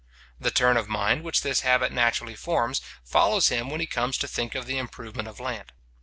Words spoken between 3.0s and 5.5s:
follows him when he comes to think of the improvement of